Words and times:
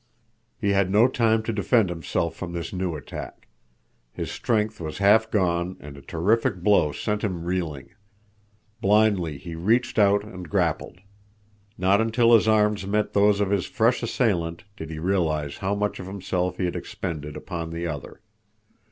He 0.59 0.71
had 0.71 0.89
no 0.89 1.07
time 1.07 1.43
to 1.43 1.53
defend 1.53 1.89
himself 1.89 2.35
from 2.35 2.53
this 2.53 2.73
new 2.73 2.95
attack. 2.95 3.47
His 4.11 4.31
strength 4.31 4.81
was 4.81 4.97
half 4.97 5.29
gone, 5.29 5.77
and 5.79 5.95
a 5.95 6.01
terrific 6.01 6.63
blow 6.63 6.91
sent 6.91 7.23
him 7.23 7.43
reeling. 7.43 7.91
Blindly 8.81 9.37
he 9.37 9.53
reached 9.53 9.99
out 9.99 10.23
and 10.23 10.49
grappled. 10.49 11.01
Not 11.77 12.01
until 12.01 12.33
his 12.33 12.47
arms 12.47 12.87
met 12.87 13.13
those 13.13 13.39
of 13.39 13.51
his 13.51 13.67
fresh 13.67 14.01
assailant 14.01 14.63
did 14.75 14.89
he 14.89 14.97
realize 14.97 15.57
how 15.59 15.75
much 15.75 15.99
of 15.99 16.07
himself 16.07 16.57
he 16.57 16.65
had 16.65 16.75
expended 16.75 17.37
upon 17.37 17.69
the 17.69 17.85
other. 17.85 18.21